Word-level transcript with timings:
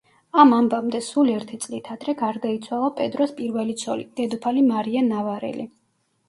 ამ 0.43 0.53
ამბამდე 0.59 1.01
სულ 1.07 1.27
ერთი 1.33 1.57
წლით 1.65 1.89
ადრე 1.95 2.15
გარდაიცვალა 2.21 2.89
პედროს 3.01 3.35
პირველი 3.41 3.77
ცოლი, 3.83 4.07
დედოფალი 4.21 4.65
მარია 4.71 5.05
ნავარელი. 5.13 5.69